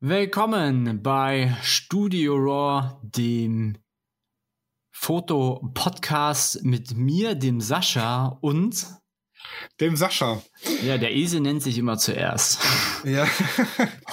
Willkommen 0.00 1.02
bei 1.02 1.56
Studio 1.60 2.36
Raw, 2.36 3.00
dem 3.02 3.78
Fotopodcast 4.92 6.62
mit 6.62 6.96
mir, 6.96 7.34
dem 7.34 7.60
Sascha 7.60 8.38
und 8.40 8.86
dem 9.80 9.96
Sascha. 9.96 10.40
Ja, 10.84 10.98
der 10.98 11.16
Esel 11.16 11.40
nennt 11.40 11.64
sich 11.64 11.78
immer 11.78 11.98
zuerst. 11.98 12.60
Ja. 13.02 13.26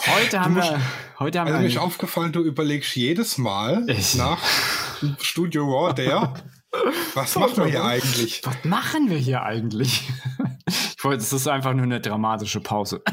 Heute 0.08 0.42
haben 0.42 0.56
musst, 0.56 0.72
wir. 0.72 0.82
Heute 1.20 1.40
haben 1.40 1.48
also 1.50 1.60
wir. 1.60 1.68
mir 1.68 1.70
ist 1.72 1.78
aufgefallen, 1.78 2.32
du 2.34 2.42
überlegst 2.42 2.96
jedes 2.96 3.38
Mal 3.38 3.88
ich. 3.88 4.16
nach 4.16 4.40
Studio 5.20 5.66
Raw 5.66 5.94
der. 5.94 6.34
Was 7.14 7.36
machen 7.40 7.58
wir 7.58 7.66
hier 7.68 7.86
eigentlich? 7.86 8.42
Was 8.44 8.64
machen 8.64 9.12
wir 9.12 9.18
hier 9.18 9.44
eigentlich? 9.44 10.10
Ich 10.98 11.04
wollte, 11.08 11.22
es 11.22 11.32
ist 11.32 11.48
einfach 11.48 11.74
nur 11.76 11.84
eine 11.84 12.02
dramatische 12.02 12.60
Pause. 12.60 13.04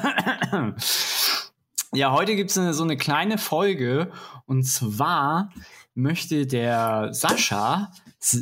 Ja, 1.94 2.12
heute 2.12 2.36
gibt 2.36 2.56
es 2.56 2.76
so 2.76 2.84
eine 2.84 2.96
kleine 2.96 3.36
Folge 3.36 4.10
und 4.46 4.64
zwar 4.64 5.50
möchte 5.94 6.46
der 6.46 7.12
Sascha 7.12 7.92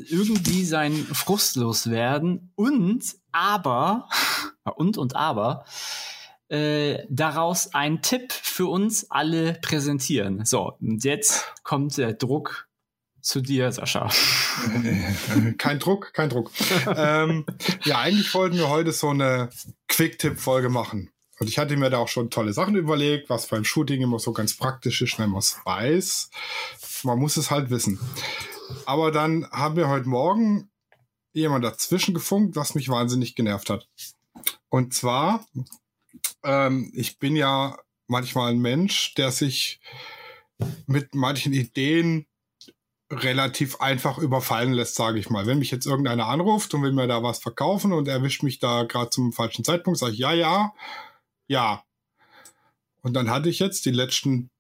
irgendwie 0.09 0.65
sein 0.65 0.93
Frust 0.93 1.57
loswerden 1.57 2.53
und 2.55 3.03
aber 3.33 4.09
und 4.77 4.99
und 4.99 5.17
aber 5.17 5.65
äh, 6.49 7.05
daraus 7.09 7.75
einen 7.75 8.03
Tipp 8.03 8.33
für 8.33 8.67
uns 8.67 9.11
alle 9.11 9.55
präsentieren. 9.55 10.45
So, 10.45 10.77
und 10.81 11.03
jetzt 11.03 11.53
kommt 11.65 11.97
der 11.97 12.13
Druck 12.13 12.69
zu 13.21 13.41
dir, 13.41 13.73
Sascha. 13.73 14.09
Kein 15.59 15.79
Druck, 15.81 16.13
kein 16.15 16.29
Druck. 16.29 16.53
ähm, 16.95 17.45
ja, 17.83 17.99
eigentlich 17.99 18.33
wollten 18.33 18.57
wir 18.57 18.69
heute 18.69 18.93
so 18.93 19.09
eine 19.09 19.51
Quick-Tipp-Folge 19.89 20.69
machen. 20.69 21.11
Und 21.41 21.49
ich 21.49 21.59
hatte 21.59 21.77
mir 21.79 21.89
da 21.89 21.99
auch 21.99 22.09
schon 22.09 22.29
tolle 22.29 22.53
Sachen 22.53 22.77
überlegt, 22.77 23.31
was 23.31 23.47
beim 23.47 23.65
Shooting 23.65 24.03
immer 24.03 24.19
so 24.19 24.33
ganz 24.33 24.57
praktisch 24.57 25.01
ist, 25.01 25.19
wenn 25.19 25.31
man 25.31 25.39
es 25.39 25.59
weiß. 25.65 26.31
Man 27.03 27.19
muss 27.19 27.39
es 27.39 27.51
halt 27.51 27.71
wissen. 27.71 27.99
Aber 28.85 29.11
dann 29.11 29.51
haben 29.51 29.77
wir 29.77 29.89
heute 29.89 30.07
Morgen 30.07 30.71
jemand 31.33 31.65
dazwischen 31.65 32.13
gefunkt, 32.13 32.57
was 32.57 32.75
mich 32.75 32.91
wahnsinnig 32.91 33.37
genervt 33.37 33.71
hat. 33.71 33.89
Und 34.69 34.93
zwar, 34.93 35.47
ähm, 36.45 36.93
ich 36.95 37.19
bin 37.19 37.37
ja 37.37 37.79
manchmal 38.07 38.53
ein 38.53 38.61
Mensch, 38.61 39.15
der 39.15 39.33
sich 39.33 39.81
mit 40.87 41.15
manchen 41.15 41.55
Ideen 41.55 42.27
relativ 43.11 43.81
einfach 43.81 44.19
überfallen 44.19 44.75
lässt, 44.75 44.95
sage 44.95 45.19
ich 45.19 45.31
mal. 45.31 45.47
Wenn 45.47 45.59
mich 45.59 45.71
jetzt 45.71 45.87
irgendeiner 45.87 46.27
anruft 46.27 46.75
und 46.75 46.83
will 46.83 46.93
mir 46.93 47.09
da 47.09 47.23
was 47.23 47.39
verkaufen 47.39 47.95
und 47.95 48.09
erwischt 48.09 48.43
mich 48.43 48.59
da 48.59 48.83
gerade 48.83 49.09
zum 49.09 49.33
falschen 49.33 49.65
Zeitpunkt, 49.65 49.99
sage 49.99 50.13
ich 50.13 50.19
ja, 50.19 50.35
ja, 50.35 50.75
ja. 51.51 51.85
Und 53.03 53.15
dann 53.15 53.29
hatte 53.29 53.49
ich 53.49 53.59
jetzt 53.59 53.85
die 53.85 53.91
letzten 53.91 54.51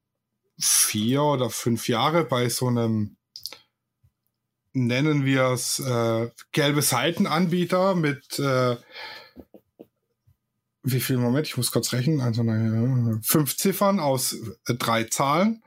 vier 0.58 1.22
oder 1.22 1.48
fünf 1.48 1.88
Jahre 1.88 2.24
bei 2.24 2.48
so 2.48 2.66
einem, 2.66 3.16
nennen 4.72 5.24
wir 5.24 5.44
es, 5.50 5.78
äh, 5.78 6.30
gelbe 6.50 6.82
Seitenanbieter 6.82 7.94
mit, 7.94 8.40
äh, 8.40 8.76
wie 10.82 11.00
viel 11.00 11.18
Moment? 11.18 11.46
Ich 11.46 11.56
muss 11.56 11.70
kurz 11.70 11.92
rechnen. 11.92 12.20
Also 12.20 12.40
eine, 12.40 13.20
fünf 13.22 13.56
Ziffern 13.56 14.00
aus 14.00 14.32
äh, 14.66 14.74
drei 14.74 15.04
Zahlen. 15.04 15.62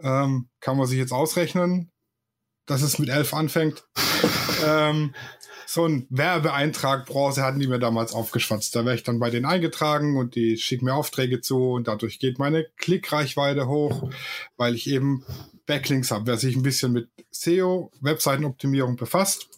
Ähm, 0.00 0.48
kann 0.60 0.76
man 0.76 0.86
sich 0.86 0.98
jetzt 0.98 1.12
ausrechnen, 1.12 1.90
dass 2.66 2.82
es 2.82 3.00
mit 3.00 3.08
elf 3.08 3.34
anfängt. 3.34 3.88
ähm, 4.64 5.14
so 5.78 5.86
ein 5.86 6.08
Werbeeintrag 6.10 7.06
Bronze 7.06 7.44
hatten 7.44 7.60
die 7.60 7.68
mir 7.68 7.78
damals 7.78 8.12
aufgeschwatzt. 8.12 8.74
Da 8.74 8.84
wäre 8.84 8.96
ich 8.96 9.04
dann 9.04 9.20
bei 9.20 9.30
denen 9.30 9.46
eingetragen 9.46 10.16
und 10.16 10.34
die 10.34 10.56
schicken 10.56 10.86
mir 10.86 10.94
Aufträge 10.94 11.40
zu 11.40 11.70
und 11.70 11.86
dadurch 11.86 12.18
geht 12.18 12.40
meine 12.40 12.66
Klickreichweite 12.78 13.68
hoch, 13.68 14.10
weil 14.56 14.74
ich 14.74 14.90
eben 14.90 15.24
Backlinks 15.66 16.10
habe. 16.10 16.26
Wer 16.26 16.36
sich 16.36 16.56
ein 16.56 16.64
bisschen 16.64 16.90
mit 16.92 17.10
SEO, 17.30 17.92
Webseitenoptimierung 18.00 18.96
befasst, 18.96 19.50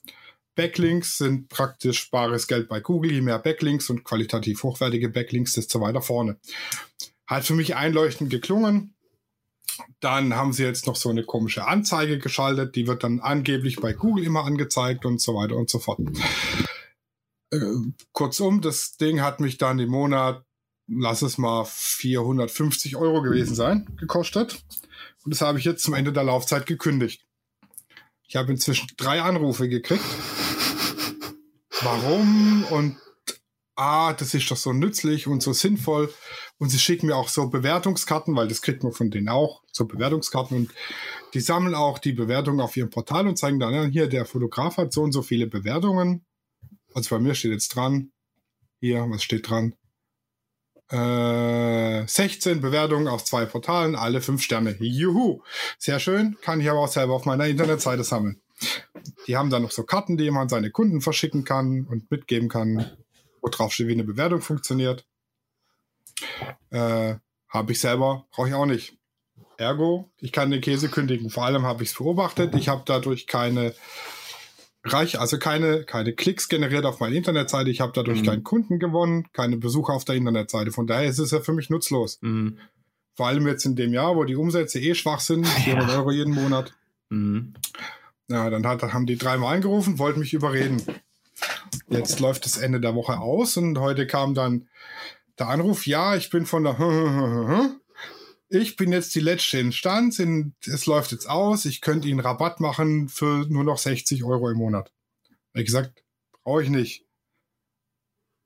Backlinks 0.57 1.17
sind 1.17 1.49
praktisch 1.49 2.11
bares 2.11 2.47
Geld 2.47 2.69
bei 2.69 2.81
Google. 2.81 3.13
Je 3.13 3.23
mehr 3.23 3.39
Backlinks 3.39 3.89
und 3.89 4.05
qualitativ 4.05 4.63
hochwertige 4.63 5.09
Backlinks, 5.09 5.55
desto 5.55 5.81
weiter 5.81 6.03
vorne. 6.03 6.37
Hat 7.27 7.47
für 7.47 7.55
mich 7.55 7.77
einleuchtend 7.77 8.29
geklungen. 8.29 8.93
Dann 10.01 10.35
haben 10.35 10.53
sie 10.53 10.65
jetzt 10.65 10.87
noch 10.87 10.97
so 10.97 11.09
eine 11.09 11.25
komische 11.25 11.67
Anzeige 11.67 12.19
geschaltet, 12.19 12.77
die 12.77 12.87
wird 12.87 13.05
dann 13.05 13.21
angeblich 13.21 13.77
bei 13.81 13.93
Google 13.93 14.25
immer 14.25 14.45
angezeigt 14.45 15.05
und 15.05 15.21
so 15.21 15.35
weiter 15.35 15.57
und 15.57 15.71
so 15.71 15.79
fort. 15.79 16.01
Äh, 17.51 17.59
kurzum, 18.13 18.61
das 18.61 18.97
Ding 18.97 19.21
hat 19.21 19.41
mich 19.41 19.59
dann 19.59 19.79
im 19.79 19.91
Monat, 19.91 20.45
lass 20.87 21.23
es 21.23 21.39
mal 21.39 21.65
450 21.65 22.97
Euro 22.97 23.23
gewesen 23.23 23.55
sein, 23.55 23.89
gekostet. 23.99 24.63
Und 25.25 25.35
das 25.35 25.41
habe 25.41 25.59
ich 25.59 25.65
jetzt 25.65 25.83
zum 25.83 25.95
Ende 25.95 26.13
der 26.13 26.25
Laufzeit 26.25 26.67
gekündigt. 26.67 27.27
Ich 28.27 28.37
habe 28.37 28.53
inzwischen 28.53 28.89
drei 28.97 29.23
Anrufe 29.23 29.69
gekriegt. 29.69 30.05
Warum? 31.83 32.65
Und 32.71 32.97
ah, 33.75 34.13
das 34.13 34.35
ist 34.35 34.51
doch 34.51 34.57
so 34.57 34.73
nützlich 34.73 35.27
und 35.27 35.43
so 35.43 35.53
sinnvoll. 35.53 36.13
Und 36.61 36.69
sie 36.69 36.79
schicken 36.79 37.07
mir 37.07 37.17
auch 37.17 37.29
so 37.29 37.49
Bewertungskarten, 37.49 38.37
weil 38.37 38.47
das 38.47 38.61
kriegt 38.61 38.85
man 38.85 38.93
von 38.93 39.11
denen 39.11 39.31
auch, 39.31 39.63
so 39.73 39.87
Bewertungskarten. 39.87 40.59
Und 40.59 40.71
die 41.33 41.41
sammeln 41.41 41.75
auch 41.75 41.99
die 41.99 42.13
Bewertungen 42.13 42.61
auf 42.61 42.77
ihrem 42.77 42.91
Portal 42.91 43.27
und 43.27 43.39
zeigen 43.39 43.59
dann, 43.59 43.73
ja, 43.73 43.85
hier, 43.85 44.09
der 44.09 44.27
Fotograf 44.27 44.77
hat 44.77 44.93
so 44.93 45.03
und 45.03 45.13
so 45.13 45.23
viele 45.23 45.47
Bewertungen. 45.47 46.27
Also 46.93 47.17
bei 47.17 47.19
mir 47.19 47.35
steht 47.35 47.53
jetzt 47.53 47.75
dran, 47.75 48.13
hier, 48.79 49.07
was 49.09 49.23
steht 49.23 49.49
dran? 49.49 49.75
Äh, 50.91 52.07
16 52.07 52.61
Bewertungen 52.61 53.09
auf 53.09 53.25
zwei 53.25 53.47
Portalen, 53.47 53.97
alle 53.97 54.21
fünf 54.21 54.43
Sterne. 54.43 54.77
Juhu! 54.81 55.41
Sehr 55.79 55.99
schön, 55.99 56.37
kann 56.43 56.61
ich 56.61 56.69
aber 56.69 56.81
auch 56.81 56.89
selber 56.89 57.15
auf 57.15 57.25
meiner 57.25 57.47
Internetseite 57.47 58.05
sammeln. 58.05 58.43
Die 59.27 59.35
haben 59.35 59.49
dann 59.49 59.63
noch 59.63 59.71
so 59.71 59.85
Karten, 59.85 60.19
die 60.19 60.31
man 60.31 60.51
seine 60.51 60.71
Kunden 60.71 61.01
verschicken 61.01 61.45
kann 61.45 61.87
und 61.87 62.11
mitgeben 62.11 62.51
kann, 62.51 62.99
wo 63.41 63.49
drauf 63.49 63.73
steht, 63.73 63.89
wie 63.89 63.93
eine 63.93 64.05
Bewertung 64.05 64.43
funktioniert. 64.43 65.07
Äh, 66.71 67.15
habe 67.49 67.73
ich 67.73 67.81
selber, 67.81 68.27
brauche 68.31 68.49
ich 68.49 68.55
auch 68.55 68.67
nicht. 68.67 68.97
Ergo, 69.57 70.11
ich 70.19 70.33
kann 70.33 70.51
den 70.51 70.61
Käse 70.61 70.89
kündigen. 70.89 71.29
Vor 71.29 71.45
allem 71.45 71.65
habe 71.65 71.83
ich 71.83 71.91
es 71.91 71.99
beobachtet. 71.99 72.55
Ich 72.55 72.69
habe 72.69 72.83
dadurch 72.87 73.27
keine 73.27 73.75
Reich, 74.85 75.21
also 75.21 75.39
keine, 75.39 75.85
keine 75.85 76.15
Klicks 76.15 76.49
generiert 76.49 76.87
auf 76.87 77.01
meiner 77.01 77.17
Internetseite. 77.17 77.69
Ich 77.69 77.83
habe 77.83 77.93
dadurch 77.95 78.23
mhm. 78.23 78.27
keinen 78.27 78.45
Kunden 78.45 78.79
gewonnen, 78.79 79.27
keine 79.35 79.59
Besucher 79.59 79.93
auf 79.93 80.07
der 80.07 80.15
Internetseite. 80.15 80.73
Von 80.73 80.87
daher 80.87 81.09
ist 81.09 81.19
es 81.19 81.33
ja 81.33 81.41
für 81.41 81.53
mich 81.53 81.69
nutzlos. 81.69 82.19
Mhm. 82.23 82.59
Vor 83.15 83.27
allem 83.27 83.47
jetzt 83.47 83.67
in 83.67 83.77
dem 83.77 83.93
Jahr, 83.93 84.17
wo 84.17 84.25
die 84.25 84.37
Umsätze 84.37 84.81
eh 84.81 84.95
schwach 84.95 85.21
sind, 85.21 85.47
400 85.47 85.89
ja. 85.91 85.99
Euro 85.99 86.11
jeden 86.11 86.33
Monat. 86.33 86.73
Mhm. 87.11 87.53
Ja, 88.29 88.49
dann 88.49 88.67
hat, 88.67 88.83
haben 88.83 89.07
die 89.07 89.19
dreimal 89.19 89.57
angerufen, 89.57 89.99
wollten 89.99 90.21
mich 90.21 90.33
überreden. 90.33 90.81
Jetzt 91.89 92.21
läuft 92.21 92.47
das 92.47 92.57
Ende 92.57 92.81
der 92.81 92.95
Woche 92.95 93.19
aus 93.19 93.57
und 93.57 93.79
heute 93.79 94.07
kam 94.07 94.35
dann 94.35 94.69
der 95.41 95.49
Anruf, 95.49 95.87
ja, 95.87 96.17
ich 96.17 96.31
bin 96.31 96.47
von 96.47 96.65
der 96.65 96.79
ich 98.51 98.77
bin 98.77 98.93
jetzt 98.93 99.15
die 99.15 99.21
letzte 99.21 99.59
Instanz, 99.59 100.19
in, 100.19 100.55
es 100.67 100.87
läuft 100.87 101.13
jetzt 101.13 101.29
aus, 101.29 101.65
ich 101.65 101.81
könnte 101.81 102.09
Ihnen 102.09 102.21
Rabatt 102.21 102.61
machen 102.61 103.09
für 103.09 103.47
nur 103.49 103.65
noch 103.65 103.79
60 103.79 104.25
Euro 104.25 104.51
im 104.51 104.59
Monat. 104.59 104.93
Ich 105.55 105.65
gesagt, 105.65 106.03
brauche 106.43 106.63
ich 106.63 106.69
nicht. 106.69 107.07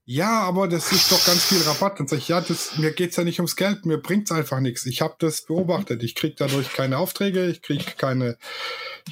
Ja, 0.07 0.43
aber 0.43 0.69
das 0.69 0.93
ist 0.93 1.11
doch 1.11 1.25
ganz 1.25 1.45
viel 1.45 1.63
Rabatt. 1.63 1.99
Dann 1.99 2.07
sage 2.07 2.21
ich, 2.21 2.29
ja, 2.29 2.43
das, 2.43 2.77
mir 2.77 2.93
geht's 2.93 3.17
ja 3.17 3.25
nicht 3.25 3.39
ums 3.39 3.57
Geld, 3.57 3.87
mir 3.87 3.97
bringt's 3.97 4.31
einfach 4.31 4.61
nichts. 4.61 4.85
Ich 4.85 5.01
habe 5.01 5.17
das 5.19 5.47
beobachtet. 5.47 6.03
Ich 6.03 6.15
kriege 6.15 6.35
dadurch 6.37 6.75
keine 6.75 6.99
Aufträge, 6.99 7.47
ich 7.47 7.63
kriege 7.63 7.85
keine 7.97 8.37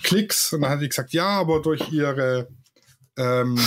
Klicks. 0.03 0.53
Und 0.53 0.61
dann 0.61 0.71
hat 0.71 0.83
ich 0.83 0.91
gesagt, 0.91 1.15
ja, 1.15 1.29
aber 1.29 1.63
durch 1.63 1.91
Ihre 1.91 2.49
ähm, 3.17 3.59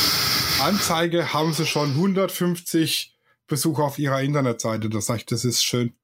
Anzeige 0.62 1.34
haben 1.34 1.52
Sie 1.54 1.66
schon 1.66 1.90
150 1.92 3.15
Besucher 3.48 3.84
auf 3.84 4.00
ihrer 4.00 4.22
Internetseite. 4.22 4.90
Das 4.90 5.10
heißt, 5.10 5.32
das 5.32 5.46
ist 5.46 5.64
schön. 5.64 5.96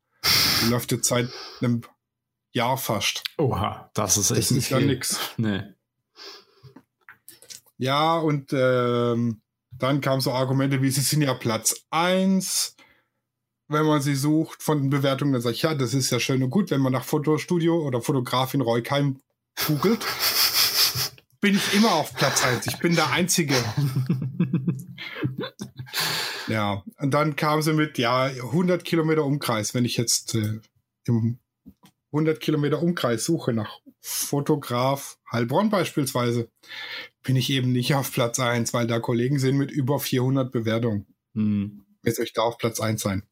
Die 0.62 0.70
läuft 0.70 0.92
jetzt 0.92 1.08
seit 1.08 1.30
einem 1.62 1.82
Jahr 2.54 2.78
fast. 2.78 3.24
Oha, 3.38 3.90
das 3.94 4.18
ist 4.18 4.32
echt 4.32 4.52
das 4.52 4.58
ist 4.58 4.70
ja 4.70 4.80
nix. 4.80 5.20
Nee. 5.38 5.64
Ja, 7.78 8.20
und 8.20 8.54
ähm, 8.54 9.42
dann 9.72 10.02
kamen 10.02 10.22
so 10.22 10.32
Argumente 10.32 10.82
wie, 10.82 10.92
sie 10.92 11.02
sind 11.02 11.24
ja 11.24 11.34
Platz 11.34 11.88
1, 11.90 12.76
wenn 13.68 13.86
man 13.86 14.02
sie 14.02 14.16
sucht 14.16 14.62
von 14.62 14.80
den 14.80 14.90
Bewertungen. 14.92 15.34
Dann 15.34 15.42
sage 15.42 15.56
ich, 15.56 15.64
ja, 15.64 15.74
das 15.74 15.94
ist 15.94 16.12
ja 16.12 16.20
schön 16.20 16.44
und 16.44 16.52
gut, 16.52 16.70
wenn 16.70 16.82
man 16.82 16.94
nach 16.94 17.06
Fotostudio 17.06 17.82
oder 17.82 18.02
Fotografin 18.02 18.62
Reukheim 18.62 19.22
googelt. 19.66 20.06
Bin 21.42 21.56
ich 21.56 21.74
immer 21.74 21.92
auf 21.94 22.14
Platz 22.16 22.46
1. 22.46 22.68
Ich 22.68 22.80
bin 22.80 22.96
der 22.96 23.12
Einzige. 23.12 23.56
Ja, 26.48 26.84
und 26.98 27.14
dann 27.14 27.36
kam 27.36 27.62
sie 27.62 27.74
mit, 27.74 27.98
ja, 27.98 28.26
100 28.26 28.84
Kilometer 28.84 29.24
Umkreis. 29.24 29.74
Wenn 29.74 29.86
ich 29.86 29.96
jetzt 29.98 30.36
äh, 30.36 30.60
im 31.06 31.40
100 32.12 32.40
Kilometer 32.40 32.82
Umkreis 32.82 33.24
suche 33.24 33.54
nach 33.54 33.80
Fotograf 34.02 35.18
Heilbronn 35.32 35.70
beispielsweise, 35.70 36.50
bin 37.24 37.36
ich 37.36 37.50
eben 37.52 37.72
nicht 37.72 37.96
auf 37.96 38.12
Platz 38.12 38.40
1, 38.40 38.74
weil 38.74 38.88
da 38.88 39.00
Kollegen 39.00 39.40
sind 39.40 39.58
mit 39.58 39.72
über 39.72 40.00
400 40.00 40.52
Bewertungen. 40.52 41.06
Hm. 41.36 41.86
Jetzt 42.04 42.20
ich 42.20 42.34
da 42.34 42.42
auf 42.42 42.58
Platz 42.58 42.80
1 42.82 43.02
sein. 43.02 43.24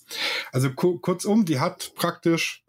Also 0.51 0.71
ku 0.71 0.99
kurzum, 0.99 1.43
die 1.43 1.59
hat 1.59 1.93
praktisch 1.95 2.63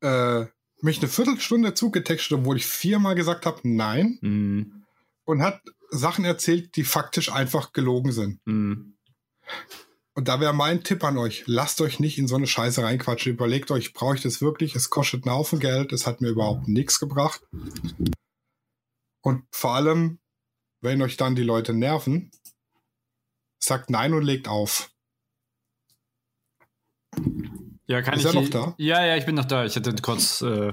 äh, 0.00 0.46
mich 0.82 0.98
eine 0.98 1.08
Viertelstunde 1.08 1.74
zugetextet, 1.74 2.38
obwohl 2.38 2.56
ich 2.56 2.66
viermal 2.66 3.14
gesagt 3.14 3.46
habe, 3.46 3.60
nein. 3.64 4.18
Mhm. 4.20 4.84
Und 5.24 5.42
hat 5.42 5.62
Sachen 5.90 6.24
erzählt, 6.24 6.76
die 6.76 6.84
faktisch 6.84 7.30
einfach 7.30 7.72
gelogen 7.72 8.12
sind. 8.12 8.40
Mhm. 8.44 8.96
Und 10.14 10.28
da 10.28 10.40
wäre 10.40 10.52
mein 10.52 10.84
Tipp 10.84 11.04
an 11.04 11.16
euch, 11.16 11.44
lasst 11.46 11.80
euch 11.80 11.98
nicht 11.98 12.18
in 12.18 12.28
so 12.28 12.36
eine 12.36 12.46
Scheiße 12.46 12.82
reinquatschen. 12.82 13.32
Überlegt 13.32 13.70
euch, 13.70 13.94
brauche 13.94 14.16
ich 14.16 14.22
das 14.22 14.42
wirklich? 14.42 14.74
Es 14.74 14.90
kostet 14.90 15.24
einen 15.24 15.34
Haufen 15.34 15.58
Geld, 15.58 15.92
es 15.92 16.06
hat 16.06 16.20
mir 16.20 16.28
überhaupt 16.28 16.68
nichts 16.68 16.98
gebracht. 16.98 17.40
Und 19.22 19.44
vor 19.50 19.74
allem, 19.74 20.18
wenn 20.80 21.00
euch 21.00 21.16
dann 21.16 21.34
die 21.34 21.44
Leute 21.44 21.72
nerven, 21.72 22.30
sagt 23.58 23.88
nein 23.88 24.12
und 24.12 24.24
legt 24.24 24.48
auf. 24.48 24.90
Ja, 27.92 28.00
kann 28.00 28.14
Ist 28.14 28.20
ich 28.20 28.34
er 28.34 28.40
noch 28.40 28.48
da? 28.48 28.74
Ja, 28.78 29.04
ja, 29.04 29.18
ich 29.18 29.26
bin 29.26 29.34
noch 29.34 29.44
da. 29.44 29.66
Ich 29.66 29.76
hatte 29.76 29.94
kurz. 30.00 30.40
Äh, 30.40 30.72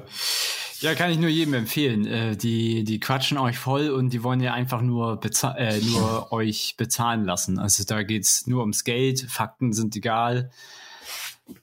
ja, 0.79 0.95
kann 0.95 1.11
ich 1.11 1.17
nur 1.17 1.29
jedem 1.29 1.53
empfehlen. 1.53 2.07
Äh, 2.07 2.37
die, 2.37 2.85
die 2.85 3.01
quatschen 3.01 3.37
euch 3.37 3.57
voll 3.57 3.89
und 3.89 4.13
die 4.13 4.23
wollen 4.23 4.39
ja 4.39 4.53
einfach 4.53 4.81
nur, 4.81 5.19
äh, 5.57 5.81
nur 5.81 6.31
euch 6.31 6.75
bezahlen 6.77 7.25
lassen. 7.25 7.59
Also 7.59 7.83
da 7.83 8.03
geht's 8.03 8.47
nur 8.47 8.61
ums 8.61 8.85
Geld. 8.85 9.19
Fakten 9.29 9.73
sind 9.73 9.97
egal. 9.97 10.49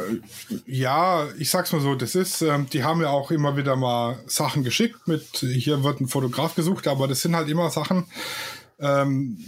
Ja, 0.67 1.29
ich 1.39 1.49
sag's 1.49 1.73
mal 1.73 1.81
so, 1.81 1.95
das 1.95 2.17
ist, 2.17 2.43
ähm, 2.43 2.67
die 2.73 2.83
haben 2.83 3.01
ja 3.01 3.11
auch 3.11 3.31
immer 3.31 3.57
wieder 3.57 3.77
mal 3.77 4.19
Sachen 4.27 4.65
geschickt 4.65 5.07
mit, 5.07 5.25
hier 5.37 5.85
wird 5.85 6.00
ein 6.00 6.09
Fotograf 6.09 6.57
gesucht, 6.57 6.89
aber 6.89 7.07
das 7.07 7.23
sind 7.23 7.37
halt 7.37 7.49
immer 7.49 7.71
Sachen, 7.71 8.05
ähm, 8.81 9.39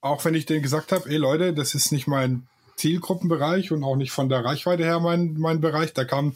auch 0.00 0.24
wenn 0.24 0.34
ich 0.34 0.44
denen 0.44 0.62
gesagt 0.62 0.90
habe, 0.90 1.08
ey 1.08 1.18
Leute, 1.18 1.54
das 1.54 1.74
ist 1.76 1.92
nicht 1.92 2.08
mein 2.08 2.48
Zielgruppenbereich 2.76 3.70
und 3.70 3.84
auch 3.84 3.94
nicht 3.94 4.10
von 4.10 4.28
der 4.28 4.44
Reichweite 4.44 4.82
her 4.82 4.98
mein, 4.98 5.34
mein 5.38 5.60
Bereich, 5.60 5.92
da 5.94 6.04
kam 6.04 6.34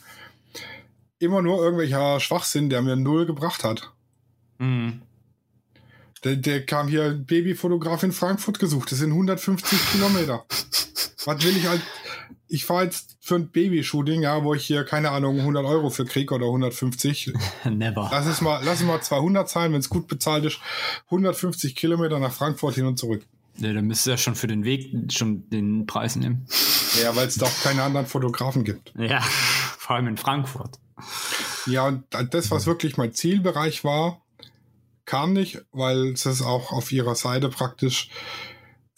immer 1.19 1.43
nur 1.43 1.63
irgendwelcher 1.63 2.21
Schwachsinn, 2.21 2.71
der 2.71 2.83
mir 2.83 2.97
null 2.97 3.27
gebracht 3.27 3.65
hat. 3.65 3.91
Mhm. 4.59 5.03
Der, 6.25 6.37
der 6.37 6.67
kam 6.67 6.89
hier 6.89 7.05
ein 7.05 7.27
Babyfotograf 7.27 8.03
in 8.03 8.13
Frankfurt 8.13 8.59
gesucht, 8.59 8.91
das 8.91 8.99
sind 8.99 9.11
150 9.11 9.79
Kilometer. 9.93 10.45
Was 11.25 11.45
will 11.45 11.57
ich 11.57 11.67
halt, 11.69 11.83
ich 12.49 12.65
fahre 12.65 12.85
jetzt 12.85 13.19
für 13.21 13.37
ein 13.37 13.51
Babyshooting, 13.51 14.23
ja, 14.23 14.43
wo 14.43 14.55
ich 14.55 14.65
hier, 14.65 14.85
keine 14.85 15.11
Ahnung, 15.11 15.39
100 15.39 15.65
Euro 15.65 15.91
für 15.91 16.05
krieg 16.05 16.33
oder 16.33 16.47
150. 16.47 17.35
Never. 17.65 18.09
Lass 18.11 18.27
es 18.27 18.41
mal, 18.41 18.63
lass 18.65 18.81
es 18.81 18.87
mal 18.87 19.01
200 19.01 19.49
zahlen, 19.49 19.73
wenn 19.73 19.81
es 19.81 19.91
gut 19.91 20.09
bezahlt 20.09 20.45
ist. 20.45 20.59
150 21.07 21.77
Kilometer 21.77 22.19
nach 22.19 22.33
Frankfurt 22.33 22.75
hin 22.75 22.87
und 22.87 22.99
zurück. 22.99 23.25
Ja, 23.59 23.73
dann 23.73 23.87
müsst 23.87 24.07
ihr 24.07 24.13
ja 24.13 24.17
schon 24.17 24.37
für 24.37 24.47
den 24.47 24.65
Weg 24.65 25.13
schon 25.13 25.49
den 25.51 25.87
Preis 25.87 26.17
nehmen. 26.17 26.47
Ja, 27.03 27.15
weil 27.17 27.27
es 27.27 27.35
da 27.35 27.47
auch 27.47 27.63
keine 27.63 27.83
anderen 27.83 28.07
Fotografen 28.07 28.65
gibt. 28.65 28.93
Ja, 28.97 29.23
vor 29.89 29.97
allem 29.97 30.07
in 30.09 30.19
Frankfurt. 30.19 30.79
Ja, 31.65 31.87
und 31.87 32.05
das, 32.35 32.51
was 32.51 32.67
wirklich 32.67 32.99
mein 32.99 33.15
Zielbereich 33.15 33.85
war, 33.85 34.21
kam 35.07 35.33
nicht, 35.33 35.63
weil 35.73 36.09
es 36.09 36.27
ist 36.27 36.43
auch 36.43 36.73
auf 36.73 36.93
ihrer 36.93 37.15
Seite 37.15 37.49
praktisch, 37.49 38.11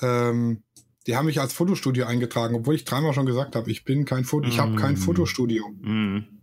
ähm, 0.02 0.64
die 1.06 1.14
haben 1.14 1.26
mich 1.26 1.40
als 1.40 1.52
Fotostudio 1.52 2.06
eingetragen, 2.06 2.56
obwohl 2.56 2.74
ich 2.74 2.84
dreimal 2.84 3.14
schon 3.14 3.24
gesagt 3.26 3.54
habe, 3.54 3.70
ich 3.70 3.84
bin 3.84 4.04
kein 4.04 4.24
Foto, 4.24 4.48
ich 4.48 4.58
habe 4.58 4.74
kein 4.74 4.94
Mm. 4.94 4.96
Fotostudio. 4.96 5.68
Mhm. 5.80 6.40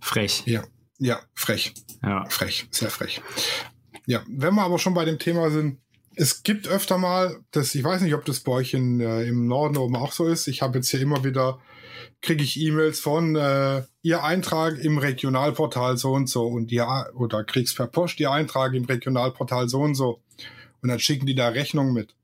Frech. 0.00 0.44
Ja, 0.46 0.62
ja, 0.98 1.18
frech, 1.34 1.74
Ja. 2.04 2.26
frech, 2.28 2.68
sehr 2.70 2.90
frech. 2.90 3.20
Ja, 4.06 4.22
wenn 4.28 4.54
wir 4.54 4.62
aber 4.62 4.78
schon 4.78 4.94
bei 4.94 5.04
dem 5.04 5.18
Thema 5.18 5.50
sind, 5.50 5.80
es 6.14 6.44
gibt 6.44 6.68
öfter 6.68 6.96
mal, 6.96 7.40
das, 7.50 7.74
ich 7.74 7.82
weiß 7.82 8.02
nicht, 8.02 8.14
ob 8.14 8.24
das 8.24 8.38
bei 8.38 8.52
euch 8.52 8.72
in, 8.72 9.00
äh, 9.00 9.24
im 9.24 9.48
Norden 9.48 9.78
oben 9.78 9.96
auch 9.96 10.12
so 10.12 10.28
ist. 10.28 10.46
Ich 10.46 10.62
habe 10.62 10.78
jetzt 10.78 10.90
hier 10.90 11.00
immer 11.00 11.24
wieder, 11.24 11.58
kriege 12.22 12.42
ich 12.42 12.60
E-Mails 12.60 13.00
von 13.00 13.36
äh, 13.36 13.82
ihr 14.02 14.22
Eintrag 14.24 14.78
im 14.78 14.98
Regionalportal 14.98 15.96
so 15.96 16.12
und 16.12 16.28
so 16.28 16.46
und 16.46 16.72
ja, 16.72 17.06
oder 17.14 17.44
kriegst 17.44 17.76
per 17.76 17.86
Post 17.86 18.20
ihr 18.20 18.30
Eintrag 18.30 18.74
im 18.74 18.84
Regionalportal 18.84 19.68
so 19.68 19.80
und 19.80 19.94
so. 19.94 20.20
Und 20.82 20.88
dann 20.90 20.98
schicken 21.00 21.26
die 21.26 21.34
da 21.34 21.48
Rechnungen 21.48 21.92
mit. 21.94 22.14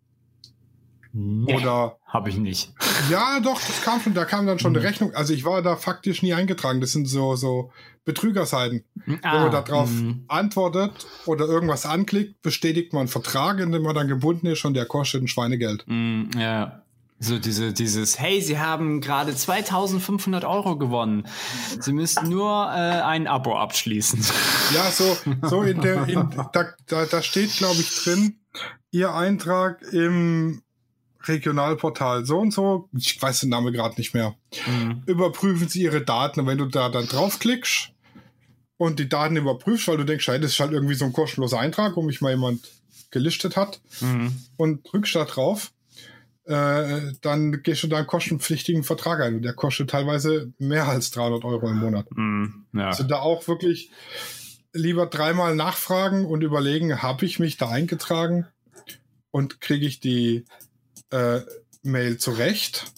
Nee, 1.12 1.54
Oder 1.54 1.98
Hab 2.06 2.26
ich 2.28 2.36
nicht. 2.36 2.72
ja, 3.10 3.40
doch, 3.40 3.60
das 3.60 3.82
kam 3.82 4.00
schon, 4.00 4.14
da 4.14 4.24
kam 4.24 4.46
dann 4.46 4.58
schon 4.58 4.74
eine 4.76 4.84
Rechnung. 4.84 5.14
Also 5.14 5.32
ich 5.32 5.44
war 5.44 5.62
da 5.62 5.76
faktisch 5.76 6.22
nie 6.22 6.32
eingetragen. 6.34 6.80
Das 6.80 6.92
sind 6.92 7.06
so, 7.06 7.36
so 7.36 7.70
Betrügerseiten. 8.04 8.84
Wenn 9.06 9.22
Ah, 9.22 9.44
man 9.44 9.50
da 9.52 9.62
drauf 9.62 9.90
mhm. 9.90 10.24
antwortet 10.28 10.92
oder 11.26 11.46
irgendwas 11.46 11.86
anklickt, 11.86 12.40
bestätigt 12.42 12.92
man 12.92 13.00
einen 13.00 13.08
Vertrag, 13.08 13.60
in 13.60 13.72
dem 13.72 13.82
man 13.82 13.94
dann 13.94 14.08
gebunden 14.08 14.46
ist 14.46 14.64
und 14.64 14.74
der 14.74 14.86
kostet 14.86 15.22
ein 15.22 15.28
Schweinegeld. 15.28 15.86
Ja. 16.36 16.81
So 17.22 17.38
diese, 17.38 17.72
dieses, 17.72 18.18
hey, 18.18 18.40
Sie 18.42 18.58
haben 18.58 19.00
gerade 19.00 19.34
2500 19.34 20.44
Euro 20.44 20.76
gewonnen. 20.76 21.26
Sie 21.80 21.92
müssen 21.92 22.28
nur 22.28 22.50
äh, 22.50 23.00
ein 23.02 23.26
Abo 23.28 23.56
abschließen. 23.56 24.20
Ja, 24.74 24.90
so, 24.90 25.16
so 25.42 25.62
in 25.62 25.80
der, 25.80 26.08
in, 26.08 26.28
da, 26.52 26.74
da, 26.86 27.04
da 27.06 27.22
steht, 27.22 27.56
glaube 27.56 27.80
ich, 27.80 28.02
drin, 28.02 28.40
Ihr 28.90 29.14
Eintrag 29.14 29.80
im 29.92 30.62
Regionalportal 31.24 32.26
so 32.26 32.38
und 32.40 32.52
so, 32.52 32.88
ich 32.96 33.20
weiß 33.22 33.40
den 33.40 33.50
Namen 33.50 33.72
gerade 33.72 33.94
nicht 33.96 34.14
mehr, 34.14 34.34
Mhm. 34.66 35.02
überprüfen 35.06 35.68
Sie 35.68 35.82
Ihre 35.82 36.02
Daten 36.04 36.40
und 36.40 36.46
wenn 36.46 36.58
du 36.58 36.66
da 36.66 36.88
dann 36.88 37.06
draufklickst 37.06 37.90
und 38.76 38.98
die 38.98 39.08
Daten 39.08 39.36
überprüfst, 39.36 39.86
weil 39.88 39.96
du 39.96 40.04
denkst, 40.04 40.26
hey, 40.26 40.40
das 40.40 40.52
ist 40.52 40.60
halt 40.60 40.72
irgendwie 40.72 40.94
so 40.94 41.04
ein 41.04 41.12
kostenloser 41.12 41.58
Eintrag, 41.60 41.96
wo 41.96 42.02
mich 42.02 42.20
mal 42.20 42.30
jemand 42.30 42.60
gelistet 43.12 43.56
hat, 43.56 43.80
Mhm. 44.00 44.34
und 44.56 44.90
drückst 44.92 45.14
da 45.14 45.24
drauf, 45.24 45.70
äh, 46.44 47.12
dann 47.20 47.62
gehst 47.62 47.82
du 47.82 47.86
da 47.86 47.98
einen 47.98 48.06
kostenpflichtigen 48.06 48.82
Vertrag 48.82 49.20
ein. 49.20 49.36
Und 49.36 49.42
der 49.42 49.54
kostet 49.54 49.90
teilweise 49.90 50.52
mehr 50.58 50.88
als 50.88 51.10
300 51.12 51.44
Euro 51.44 51.68
im 51.68 51.78
Monat. 51.78 52.06
Mhm. 52.14 52.66
Ja. 52.72 52.88
Also 52.88 53.04
da 53.04 53.20
auch 53.20 53.46
wirklich 53.48 53.90
lieber 54.72 55.06
dreimal 55.06 55.54
nachfragen 55.54 56.24
und 56.24 56.42
überlegen, 56.42 57.02
habe 57.02 57.26
ich 57.26 57.38
mich 57.38 57.58
da 57.58 57.68
eingetragen 57.68 58.46
und 59.30 59.60
kriege 59.60 59.86
ich 59.86 60.00
die 60.00 60.44
äh, 61.10 61.40
Mail 61.82 62.18
zurecht. 62.18 62.92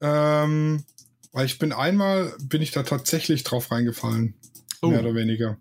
Ähm, 0.00 0.84
weil 1.32 1.46
ich 1.46 1.58
bin 1.58 1.72
einmal, 1.72 2.32
bin 2.40 2.62
ich 2.62 2.70
da 2.70 2.82
tatsächlich 2.82 3.44
drauf 3.44 3.70
reingefallen. 3.70 4.34
Oh. 4.82 4.88
Mehr 4.88 5.00
oder 5.00 5.14
weniger. 5.14 5.58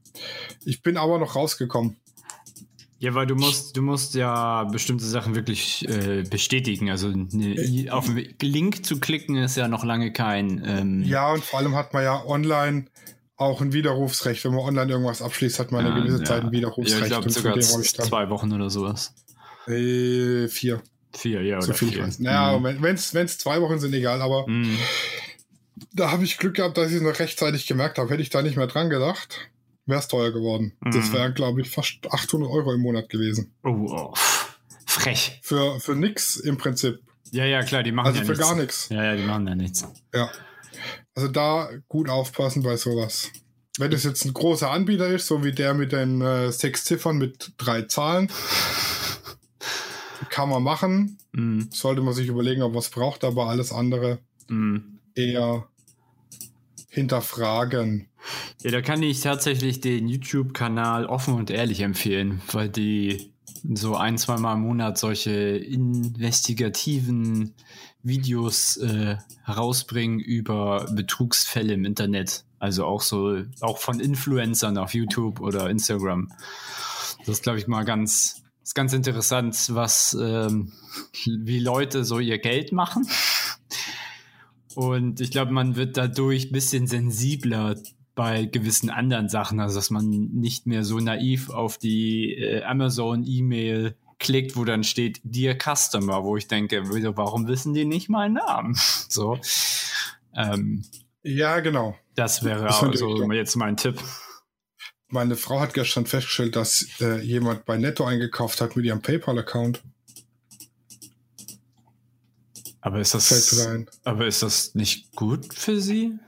Ich 0.66 0.82
bin 0.82 0.98
aber 0.98 1.18
noch 1.20 1.36
rausgekommen. 1.36 1.98
Ja, 3.00 3.14
weil 3.14 3.28
du 3.28 3.36
musst, 3.36 3.76
du 3.76 3.82
musst 3.82 4.16
ja 4.16 4.64
bestimmte 4.64 5.04
Sachen 5.06 5.36
wirklich 5.36 5.88
äh, 5.90 6.24
bestätigen. 6.24 6.90
Also 6.90 7.10
ne, 7.10 7.90
auf 7.92 8.06
den 8.08 8.34
Link 8.42 8.86
zu 8.86 9.00
klicken 9.00 9.36
ist 9.36 9.58
ja 9.58 9.68
noch 9.68 9.84
lange 9.84 10.14
kein. 10.14 10.64
Ähm, 10.66 11.04
Ja, 11.04 11.34
und 11.34 11.44
vor 11.44 11.60
allem 11.60 11.76
hat 11.76 11.94
man 11.94 12.04
ja 12.04 12.24
online 12.26 12.86
auch 13.36 13.60
ein 13.62 13.74
Widerrufsrecht. 13.74 14.46
Wenn 14.46 14.52
man 14.56 14.62
online 14.62 14.92
irgendwas 14.92 15.22
abschließt, 15.22 15.60
hat 15.60 15.72
man 15.72 15.86
eine 15.86 15.94
ja, 15.96 16.02
gewisse 16.04 16.20
ja. 16.20 16.24
Zeit 16.26 16.42
ein 16.44 16.46
Ja, 16.48 16.52
Widerrufsrecht. 16.54 17.02
ich 17.04 17.08
glaube 17.10 17.30
sogar 17.30 17.58
ich 17.58 17.94
zwei 17.94 18.30
Wochen 18.30 18.54
oder 18.54 18.70
sowas. 18.70 19.14
äh, 19.68 20.48
vier. 20.48 20.82
Vier, 21.14 21.42
ja, 21.44 21.62
So 21.62 21.70
oder 21.70 21.78
viel 21.78 21.88
ich 21.90 21.96
vier. 21.96 22.04
weiß. 22.06 22.20
Naja, 22.20 22.58
Mhm. 22.60 22.82
wenn 22.82 22.96
es 22.96 23.14
wenn's 23.14 23.38
zwei 23.38 23.62
Wochen 23.62 23.80
sind, 23.80 23.94
egal, 23.94 24.22
aber 24.22 24.46
Mhm. 24.48 24.78
da 25.94 26.12
habe 26.12 26.24
ich 26.24 26.38
Glück 26.38 26.56
gehabt, 26.56 26.78
dass 26.78 26.90
ich 26.92 26.98
es 26.98 27.02
noch 27.02 27.20
rechtzeitig 27.20 27.68
gemerkt 27.68 27.98
habe. 27.98 28.10
Hätte 28.10 28.22
ich 28.22 28.30
da 28.30 28.42
nicht 28.42 28.56
mehr 28.58 28.68
dran 28.68 28.90
gedacht, 28.90 29.50
wäre 29.86 30.00
es 30.00 30.08
teuer 30.08 30.32
geworden. 30.32 30.74
Das 30.82 31.10
Mhm. 31.10 31.14
wären, 31.14 31.34
glaube 31.34 31.62
ich, 31.62 31.70
fast 31.70 32.00
800 32.10 32.50
Euro 32.50 32.74
im 32.74 32.82
Monat 32.82 33.10
gewesen. 33.10 33.54
Oh, 33.64 33.70
oh, 33.70 34.14
frech. 34.86 35.40
Für, 35.44 35.80
für 35.80 35.96
nix 35.96 36.38
im 36.38 36.58
Prinzip. 36.58 37.00
Ja, 37.32 37.46
ja, 37.46 37.64
klar, 37.64 37.84
die 37.84 37.92
machen 37.92 38.08
Also 38.08 38.20
ja 38.20 38.26
für 38.26 38.32
nichts. 38.34 38.48
gar 38.48 38.56
nichts. 38.56 38.90
Ja, 38.90 39.04
ja, 39.04 39.16
die 39.16 39.24
machen 39.24 39.48
ja 39.48 39.56
nichts. 39.56 39.86
Ja. 40.14 40.32
Also 41.16 41.28
da 41.30 41.70
gut 41.88 42.10
aufpassen 42.10 42.64
bei 42.64 42.78
sowas. 42.78 43.32
Wenn 43.78 43.92
es 43.92 44.04
jetzt 44.04 44.24
ein 44.26 44.34
großer 44.34 44.70
Anbieter 44.72 45.08
ist, 45.08 45.28
so 45.28 45.44
wie 45.44 45.52
der 45.52 45.74
mit 45.74 45.92
den 45.92 46.22
äh, 46.22 46.52
sechs 46.52 46.86
Ziffern 46.86 47.18
mit 47.18 47.52
drei 47.58 47.82
Zahlen, 47.84 48.32
kann 50.30 50.50
man 50.50 50.64
machen. 50.64 51.18
Mhm. 51.34 51.70
Sollte 51.72 52.02
man 52.02 52.14
sich 52.14 52.28
überlegen, 52.28 52.62
ob 52.62 52.72
man 52.72 52.80
es 52.80 52.90
braucht, 52.90 53.24
aber 53.24 53.48
alles 53.48 53.72
andere 53.72 54.20
Mhm. 54.48 55.00
eher 55.16 55.68
hinterfragen. 56.90 58.08
Ja, 58.62 58.72
da 58.72 58.82
kann 58.82 59.04
ich 59.04 59.22
tatsächlich 59.22 59.82
den 59.82 60.08
YouTube-Kanal 60.08 61.06
offen 61.06 61.36
und 61.36 61.52
ehrlich 61.52 61.82
empfehlen, 61.82 62.42
weil 62.52 62.70
die 62.70 63.36
so 63.74 63.96
ein, 63.96 64.18
zweimal 64.18 64.56
im 64.56 64.62
Monat 64.62 64.98
solche 64.98 65.32
investigativen 65.32 67.54
Videos 68.04 68.78
äh, 68.78 69.18
herausbringen 69.44 70.20
über 70.20 70.86
Betrugsfälle 70.92 71.74
im 71.74 71.86
Internet. 71.86 72.46
Also 72.60 72.86
auch 72.86 73.02
so, 73.02 73.42
auch 73.62 73.80
von 73.80 74.00
Influencern 74.00 74.78
auf 74.78 74.94
YouTube 74.94 75.42
oder 75.42 75.70
Instagram. 75.70 76.32
Das 77.20 77.30
ist, 77.30 77.44
glaube 77.44 77.60
ich, 77.60 77.68
mal 77.68 77.84
ganz, 77.84 78.44
ist 78.64 78.76
ganz 78.76 78.94
interessant, 78.94 79.58
was, 79.70 80.16
ähm, 80.20 80.72
wie 81.26 81.60
Leute 81.60 82.04
so 82.04 82.20
ihr 82.20 82.38
Geld 82.38 82.72
machen. 82.72 83.08
Und 84.76 85.22
ich 85.22 85.32
glaube, 85.32 85.52
man 85.52 85.76
wird 85.76 85.98
dadurch 85.98 86.48
ein 86.48 86.52
bisschen 86.52 86.86
sensibler 86.86 87.76
bei 88.16 88.46
gewissen 88.46 88.90
anderen 88.90 89.30
Sachen, 89.30 89.60
also 89.60 89.76
dass 89.76 89.90
man 89.90 90.10
nicht 90.10 90.66
mehr 90.66 90.84
so 90.84 91.00
naiv 91.00 91.50
auf 91.50 91.78
die 91.78 92.34
äh, 92.34 92.64
Amazon-E-Mail 92.64 93.96
klickt, 94.18 94.56
wo 94.56 94.64
dann 94.64 94.84
steht 94.84 95.20
Dear 95.24 95.56
Customer, 95.56 96.24
wo 96.24 96.38
ich 96.38 96.48
denke, 96.48 96.84
warum 97.18 97.48
wissen 97.48 97.74
die 97.74 97.86
nicht 97.86 98.10
meinen 98.10 98.36
Namen? 98.36 98.78
So. 99.10 99.40
Ähm, 100.36 100.84
Ja, 101.24 101.60
genau. 101.60 101.96
das 102.16 102.44
wäre 102.44 102.64
Das 102.64 102.82
ich 102.82 102.84
also 102.84 103.32
jetzt 103.32 103.56
mein 103.56 103.78
Tipp. 103.78 104.00
Meine 105.08 105.36
Frau 105.36 105.60
hat 105.60 105.74
gestern 105.74 106.06
festgestellt, 106.06 106.56
dass 106.56 106.88
äh, 107.00 107.22
jemand 107.22 107.66
bei 107.66 107.78
Netto 107.78 108.04
eingekauft 108.04 108.60
hat 108.60 108.76
mit 108.76 108.86
ihrem 108.86 109.02
PayPal-Account. 109.02 109.84
Aber 112.82 113.00
ist 113.00 113.14
das, 113.14 113.68
aber 114.04 114.28
ist 114.28 114.44
das 114.44 114.76
nicht 114.76 115.16
gut 115.16 115.54
für 115.54 115.80
sie? 115.80 116.20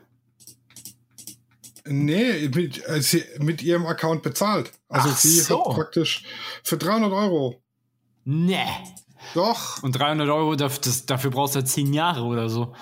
Nee, 1.90 2.50
mit, 2.54 2.88
äh, 2.88 3.02
sie, 3.02 3.24
mit 3.40 3.62
ihrem 3.64 3.86
Account 3.86 4.24
bezahlt. 4.24 4.72
Also 4.90 5.10
Ach 5.12 5.18
sie 5.18 5.40
so. 5.40 5.66
hat 5.68 5.76
praktisch 5.76 6.24
für 6.64 6.78
300 6.78 7.12
Euro. 7.12 7.62
Nee. 8.26 8.66
Doch. 9.34 9.82
Und 9.84 9.94
300 9.94 10.30
Euro, 10.30 10.54
daf- 10.54 10.80
das, 10.82 11.06
dafür 11.06 11.32
brauchst 11.32 11.56
du 11.56 11.60
ja 11.60 11.66
10 11.66 11.94
Jahre 11.94 12.24
oder 12.24 12.50
so. 12.50 12.74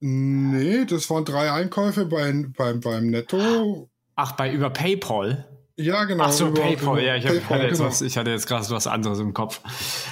Nee, 0.00 0.84
das 0.84 1.10
waren 1.10 1.24
drei 1.24 1.50
Einkäufe 1.50 2.06
beim, 2.06 2.52
beim, 2.56 2.80
beim 2.80 3.06
Netto. 3.10 3.88
Ach, 4.14 4.32
bei 4.32 4.52
über 4.52 4.70
PayPal? 4.70 5.48
Ja, 5.76 6.04
genau. 6.04 6.24
Ach 6.24 6.32
so, 6.32 6.48
über- 6.48 6.62
PayPal. 6.62 6.98
über 6.98 7.02
Ja, 7.02 7.16
ich, 7.16 7.24
PayPal, 7.24 7.58
hatte 7.58 7.66
jetzt 7.68 7.78
genau. 7.78 7.88
was, 7.90 8.00
ich 8.02 8.16
hatte 8.16 8.30
jetzt 8.30 8.46
gerade 8.46 8.68
was 8.70 8.86
anderes 8.86 9.18
im 9.18 9.32
Kopf. 9.34 9.60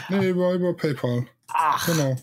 Nee, 0.09 0.29
über, 0.31 0.53
über 0.55 0.75
PayPal. 0.75 1.27
Ach, 1.49 1.87
Genau. 1.87 2.17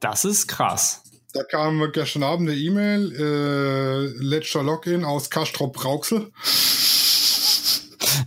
das 0.00 0.24
ist 0.24 0.48
krass. 0.48 1.02
Da 1.36 1.42
kam 1.44 1.92
gestern 1.92 2.22
Abend 2.22 2.48
eine 2.48 2.58
E-Mail, 2.58 3.12
äh, 3.12 4.06
letzter 4.22 4.62
Login 4.62 5.04
aus 5.04 5.28
Kastrop 5.28 5.84
Rauxel. 5.84 6.30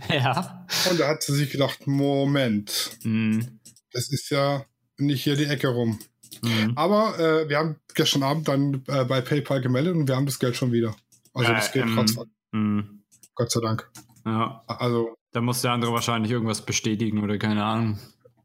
Ja. 0.08 0.66
Und 0.90 0.98
da 1.00 1.08
hat 1.08 1.22
sie 1.22 1.34
sich 1.34 1.50
gedacht, 1.50 1.86
Moment, 1.86 2.90
Mhm. 3.04 3.60
das 3.92 4.10
ist 4.12 4.30
ja 4.30 4.64
nicht 4.98 5.22
hier 5.24 5.36
die 5.36 5.44
Ecke 5.46 5.68
rum. 5.68 5.98
Mhm. 6.42 6.72
Aber 6.76 7.18
äh, 7.18 7.48
wir 7.48 7.58
haben 7.58 7.76
gestern 7.94 8.22
Abend 8.22 8.48
dann 8.48 8.82
äh, 8.88 9.04
bei 9.04 9.20
PayPal 9.20 9.60
gemeldet 9.60 9.94
und 9.94 10.08
wir 10.08 10.16
haben 10.16 10.26
das 10.26 10.38
Geld 10.38 10.56
schon 10.56 10.72
wieder. 10.72 10.94
Also 11.34 11.52
das 11.52 11.68
Äh, 11.68 11.72
geht 11.72 11.82
ähm, 11.82 11.94
trotzdem. 11.96 12.24
Mhm. 12.52 13.02
Gott 13.34 13.50
sei 13.50 13.60
Dank. 13.60 13.88
Ja, 14.24 14.62
Also 14.66 15.14
da 15.32 15.40
muss 15.40 15.62
der 15.62 15.72
andere 15.72 15.92
wahrscheinlich 15.92 16.30
irgendwas 16.32 16.64
bestätigen 16.64 17.22
oder 17.22 17.38
keine 17.38 17.64
Ahnung. 17.64 17.98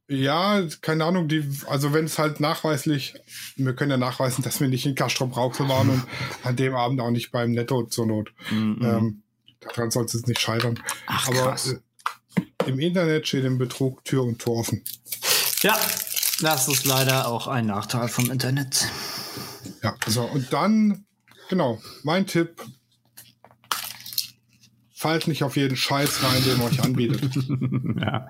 Ja, 0.08 0.62
keine 0.82 1.06
Ahnung, 1.06 1.28
die, 1.28 1.44
also 1.68 1.94
wenn 1.94 2.06
es 2.06 2.20
halt 2.20 2.40
nachweislich, 2.40 3.16
wir 3.56 3.74
können 3.74 3.92
ja 3.92 3.98
nachweisen, 3.98 4.44
dass 4.44 4.62
wir 4.62 4.68
nicht 4.68 4.86
in 4.86 4.96
Kastrop 4.96 5.36
Rauxel 5.36 5.68
waren 5.68 5.90
und 5.90 6.04
an 6.44 6.56
dem 6.56 6.76
Abend 6.76 7.02
auch 7.02 7.12
nicht 7.12 7.32
beim 7.32 7.52
Netto 7.52 7.84
zur 7.86 8.06
Not. 8.06 8.32
Mhm. 8.52 8.80
Ähm, 8.84 9.24
daran 9.62 9.92
soll 9.92 10.06
es 10.06 10.14
jetzt 10.14 10.28
nicht 10.28 10.40
scheitern. 10.40 10.80
Ach, 11.08 11.28
Aber 11.28 11.44
krass. 11.44 11.74
äh, 11.74 12.42
im 12.68 12.80
Internet 12.80 13.28
steht 13.28 13.46
im 13.46 13.58
Betrug 13.58 14.04
Tür 14.06 14.24
und 14.24 14.40
Tor 14.40 14.58
offen. 14.58 14.84
Ja, 15.62 15.78
das 16.42 16.68
ist 16.68 16.86
leider 16.86 17.28
auch 17.28 17.48
ein 17.48 17.66
Nachteil 17.66 18.08
vom 18.08 18.30
Internet. 18.30 18.88
Ja, 19.82 19.96
so, 20.06 20.24
und 20.24 20.52
dann, 20.54 21.06
genau, 21.50 21.82
mein 22.04 22.28
Tipp. 22.28 22.62
Fallt 24.94 25.28
nicht 25.28 25.44
auf 25.44 25.56
jeden 25.58 25.76
Scheiß 25.76 26.24
rein, 26.24 26.44
den 26.44 26.58
man 26.58 26.68
euch 26.68 26.82
anbietet. 26.82 27.36
ja. 28.00 28.28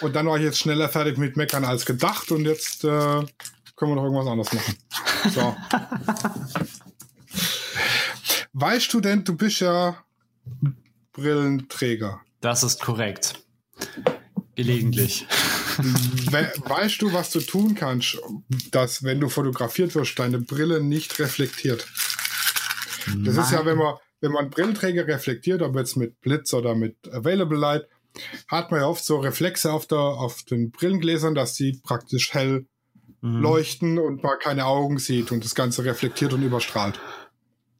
Und 0.00 0.14
dann 0.14 0.26
war 0.26 0.36
ich 0.36 0.44
jetzt 0.44 0.58
schneller 0.58 0.88
fertig 0.88 1.18
mit 1.18 1.36
Meckern 1.36 1.64
als 1.64 1.86
gedacht 1.86 2.30
und 2.30 2.44
jetzt 2.44 2.84
äh, 2.84 2.88
können 2.88 3.92
wir 3.92 3.96
noch 3.96 4.04
irgendwas 4.04 4.26
anderes 4.26 4.52
machen. 4.52 4.76
So. 5.34 5.56
weißt 8.52 8.92
du 8.92 9.00
denn, 9.00 9.24
du 9.24 9.36
bist 9.36 9.60
ja 9.60 10.02
Brillenträger. 11.12 12.20
Das 12.40 12.62
ist 12.62 12.80
korrekt. 12.80 13.42
Gelegentlich. 14.54 15.26
We 15.78 16.52
weißt 16.64 17.02
du, 17.02 17.12
was 17.12 17.30
du 17.30 17.40
tun 17.40 17.74
kannst, 17.74 18.18
dass, 18.70 19.02
wenn 19.02 19.20
du 19.20 19.28
fotografiert 19.28 19.94
wirst, 19.94 20.18
deine 20.18 20.38
Brille 20.38 20.82
nicht 20.82 21.18
reflektiert? 21.18 21.86
Das 23.18 23.36
ist 23.36 23.52
ja, 23.52 23.64
wenn 23.66 23.76
man, 23.76 23.96
wenn 24.20 24.32
man 24.32 24.48
Brillenträger 24.48 25.06
reflektiert, 25.06 25.60
ob 25.60 25.76
jetzt 25.76 25.96
mit 25.96 26.20
Blitz 26.20 26.54
oder 26.54 26.74
mit 26.74 26.96
Available 27.12 27.58
Light, 27.58 27.86
hat 28.48 28.70
man 28.70 28.80
ja 28.80 28.86
oft 28.86 29.04
so 29.04 29.18
Reflexe 29.18 29.72
auf, 29.72 29.86
der, 29.86 29.98
auf 29.98 30.42
den 30.42 30.70
Brillengläsern, 30.70 31.34
dass 31.34 31.54
die 31.54 31.80
praktisch 31.82 32.32
hell 32.34 32.66
Mhm. 33.26 33.40
leuchten 33.40 33.98
und 33.98 34.22
man 34.22 34.38
keine 34.38 34.66
Augen 34.66 34.98
sieht 34.98 35.32
und 35.32 35.44
das 35.44 35.54
Ganze 35.54 35.84
reflektiert 35.84 36.32
und 36.32 36.42
überstrahlt. 36.42 37.00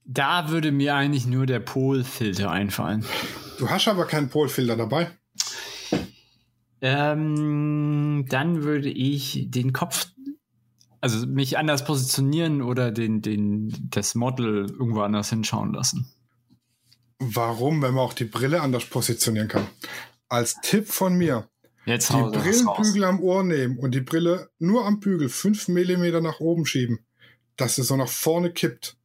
Da 0.04 0.50
würde 0.50 0.72
mir 0.72 0.94
eigentlich 0.94 1.26
nur 1.26 1.46
der 1.46 1.60
Polfilter 1.60 2.50
einfallen. 2.50 3.04
Du 3.58 3.68
hast 3.68 3.88
aber 3.88 4.06
keinen 4.06 4.28
Polfilter 4.28 4.76
dabei. 4.76 5.10
Ähm, 6.80 8.26
dann 8.28 8.62
würde 8.62 8.88
ich 8.88 9.46
den 9.50 9.72
Kopf, 9.72 10.08
also 11.00 11.26
mich 11.26 11.58
anders 11.58 11.84
positionieren 11.84 12.62
oder 12.62 12.92
den, 12.92 13.22
den, 13.22 13.88
das 13.90 14.14
Model 14.14 14.70
irgendwo 14.70 15.00
anders 15.00 15.30
hinschauen 15.30 15.72
lassen. 15.72 16.12
Warum, 17.18 17.80
wenn 17.82 17.94
man 17.94 18.04
auch 18.04 18.12
die 18.12 18.26
Brille 18.26 18.60
anders 18.60 18.84
positionieren 18.84 19.48
kann? 19.48 19.66
Als 20.28 20.56
Tipp 20.62 20.88
von 20.88 21.14
mir, 21.16 21.49
Jetzt 21.85 22.11
die. 22.11 22.14
Brillenbügel 22.16 23.04
am 23.04 23.21
Ohr 23.21 23.45
nehmen 23.45 23.78
und 23.78 23.95
die 23.95 24.00
Brille 24.00 24.50
nur 24.59 24.85
am 24.87 24.99
Bügel 24.99 25.28
5 25.28 25.68
mm 25.68 26.21
nach 26.23 26.40
oben 26.40 26.66
schieben, 26.66 26.99
dass 27.56 27.78
es 27.78 27.88
so 27.88 27.97
nach 27.97 28.09
vorne 28.09 28.50
kippt. 28.50 28.97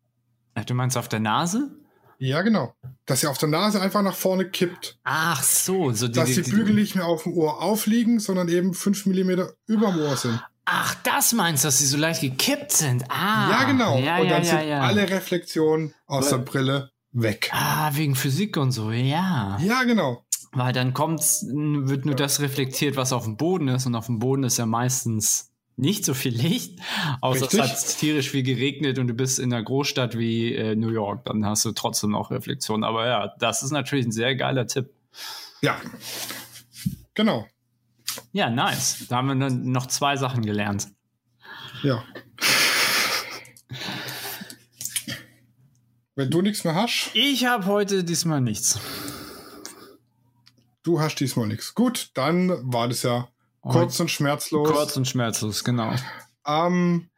Ach, 0.56 0.66
Du 0.66 0.74
meinst 0.74 0.98
auf 0.98 1.08
der 1.08 1.20
Nase? 1.20 1.70
Ja, 2.18 2.42
genau. 2.42 2.74
Dass 3.06 3.22
sie 3.22 3.28
auf 3.28 3.38
der 3.38 3.50
Nase 3.50 3.82
einfach 3.82 4.02
nach 4.04 4.16
vorne 4.16 4.50
kippt. 4.50 4.98
Ach 5.04 5.42
so, 5.44 5.92
so 5.92 6.08
die, 6.08 6.14
Dass 6.14 6.30
die 6.30 6.42
die- 6.42 6.52
Bügel 6.52 6.74
nicht 6.76 6.96
mehr 6.96 7.06
auf 7.06 7.24
dem 7.24 7.34
Ohr 7.34 7.62
aufliegen, 7.62 8.20
sondern 8.20 8.48
eben 8.50 8.74
5 8.74 9.06
mm 9.06 9.30
über 9.68 9.92
dem 9.92 10.00
Ohr 10.02 10.18
sind. 10.18 10.40
Ach, 10.66 10.96
das 11.04 11.34
meinst 11.34 11.64
du, 11.64 11.68
dass 11.68 11.80
sie 11.80 11.86
so 11.88 11.98
leicht 11.98 12.22
gekippt 12.22 12.72
sind? 12.72 13.04
Ah, 13.10 13.50
ja, 13.50 13.64
genau. 13.64 13.98
Ja, 14.00 14.18
und 14.20 14.30
dann 14.30 14.44
ja, 14.44 14.50
sind 14.60 14.68
ja. 14.70 14.82
alle 14.82 15.10
Reflexionen 15.10 15.94
aus 16.06 16.32
Weil- 16.32 16.40
der 16.40 16.46
Brille 16.46 16.92
weg. 17.12 17.50
Ah, 17.54 17.92
wegen 17.96 18.16
Physik 18.16 18.58
und 18.58 18.72
so, 18.72 18.92
ja. 18.92 19.58
Ja, 19.62 19.84
genau. 19.84 20.24
Weil 20.54 20.74
dann 20.74 20.94
kommt's, 20.94 21.46
wird 21.48 22.06
nur 22.06 22.16
das 22.16 22.42
reflektiert, 22.42 22.98
was 22.98 23.14
auf 23.14 23.24
dem 23.24 23.38
Boden 23.38 23.70
ist. 23.70 23.86
Und 23.86 23.96
auf 23.96 24.08
dem 24.08 24.20
Boden 24.20 24.44
ist 24.44 24.58
ja 24.58 24.66
meistens 24.66 25.52
nicht 25.78 26.06
so 26.06 26.14
viel 26.14 26.36
Licht, 26.36 26.80
außer 27.22 27.44
Richtig. 27.44 27.60
es 27.60 27.70
hat 27.70 27.98
tierisch 27.98 28.30
viel 28.30 28.44
geregnet 28.44 29.00
und 29.00 29.08
du 29.08 29.14
bist 29.14 29.40
in 29.40 29.52
einer 29.52 29.64
Großstadt 29.64 30.18
wie 30.18 30.54
äh, 30.54 30.76
New 30.76 30.90
York, 30.90 31.26
dann 31.26 31.46
hast 31.46 31.66
du 31.66 31.72
trotzdem 31.72 32.12
noch 32.12 32.30
Reflexion. 32.30 32.84
Aber 32.84 33.08
ja, 33.08 33.34
das 33.40 33.64
ist 33.64 33.72
natürlich 33.72 34.06
ein 34.06 34.12
sehr 34.12 34.36
geiler 34.36 34.68
Tipp. 34.68 34.92
Ja. 35.62 35.78
Genau. 37.14 37.48
Ja, 38.32 38.50
nice. 38.50 39.06
Da 39.10 39.18
haben 39.18 39.40
wir 39.40 39.50
noch 39.50 39.88
zwei 39.88 40.18
Sachen 40.18 40.46
gelernt. 40.46 40.90
Ja. 41.84 42.04
Wenn 46.16 46.30
du 46.30 46.42
nichts 46.42 46.64
mehr 46.64 46.76
hast, 46.76 47.10
Ich 47.14 47.46
habe 47.46 47.66
heute 47.66 48.04
diesmal 48.04 48.42
nichts. 48.42 48.80
Du 50.84 51.00
hast 51.00 51.16
diesmal 51.16 51.48
nichts. 51.48 51.74
Gut, 51.74 52.12
dann 52.14 52.50
war 52.72 52.88
das 52.88 53.04
ja 53.04 53.28
kurz 53.62 54.00
und 54.00 54.10
schmerzlos. 54.10 54.70
Kurz 54.70 54.98
und 54.98 55.08
schmerzlos, 55.08 55.64
genau. 55.64 55.94
Am 56.44 57.10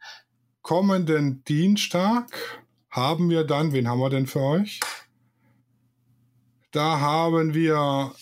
kommenden 0.62 1.44
Dienstag 1.44 2.60
haben 2.90 3.30
wir 3.30 3.44
dann, 3.44 3.72
wen 3.72 3.88
haben 3.88 4.00
wir 4.00 4.10
denn 4.10 4.26
für 4.26 4.40
euch? 4.40 4.80
Da 6.70 7.00
haben 7.00 7.54
wir 7.54 8.12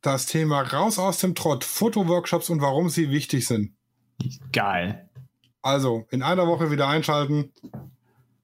das 0.00 0.26
Thema 0.26 0.62
raus 0.62 0.98
aus 0.98 1.18
dem 1.18 1.34
Trott, 1.34 1.64
Fotoworkshops 1.64 2.50
und 2.50 2.60
warum 2.60 2.88
sie 2.88 3.10
wichtig 3.10 3.46
sind. 3.46 3.74
Geil. 4.52 5.08
Also 5.62 6.06
in 6.10 6.22
einer 6.22 6.46
Woche 6.46 6.70
wieder 6.70 6.88
einschalten. 6.88 7.52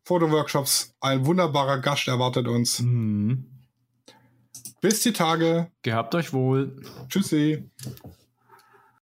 Fotoworkshops, 0.04 0.94
ein 1.00 1.24
wunderbarer 1.24 1.78
Gast 1.78 2.08
erwartet 2.08 2.46
uns. 2.46 2.80
Mhm. 2.80 3.53
Bis 4.84 5.00
die 5.00 5.14
Tage. 5.14 5.70
Gehabt 5.80 6.14
euch 6.14 6.34
wohl. 6.34 6.76
Tschüssi. 7.08 7.70